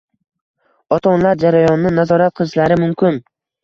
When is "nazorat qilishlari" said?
2.01-2.85